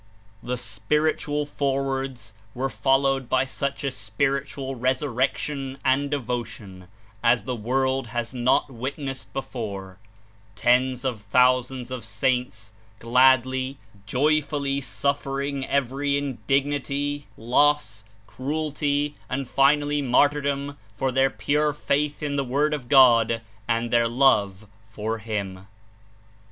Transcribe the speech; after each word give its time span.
The 0.41 0.57
spiritual 0.57 1.45
Forewords 1.45 2.33
were 2.55 2.69
followed 2.71 3.29
by 3.29 3.45
such 3.45 3.83
a 3.83 3.91
spiritual 3.91 4.73
resurrection 4.73 5.77
and 5.85 6.09
devotion 6.09 6.87
as 7.21 7.43
the 7.43 7.55
world 7.55 8.07
has 8.07 8.33
not 8.33 8.71
witnessed 8.71 9.31
before, 9.31 9.99
tens 10.55 11.05
of 11.05 11.21
thousands 11.21 11.91
of 11.91 12.03
saints 12.03 12.73
gladly, 12.97 13.77
joyfully 14.07 14.81
suffering 14.81 15.67
every 15.67 16.17
indignity, 16.17 17.27
loss, 17.37 18.03
cruelty 18.25 19.13
and 19.29 19.47
finally 19.47 20.01
martyrdom 20.01 20.79
for 20.95 21.11
their 21.11 21.29
pure 21.29 21.73
faith 21.73 22.23
in 22.23 22.37
the 22.37 22.43
Word 22.43 22.73
of 22.73 22.89
God 22.89 23.39
and 23.67 23.91
their 23.91 24.07
love 24.07 24.65
for 24.89 25.19
him. 25.19 25.67